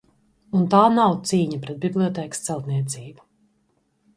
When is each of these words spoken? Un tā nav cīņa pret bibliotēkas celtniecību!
Un 0.59 0.63
tā 0.73 0.79
nav 0.93 1.13
cīņa 1.31 1.59
pret 1.65 1.79
bibliotēkas 1.85 2.41
celtniecību! 2.49 3.29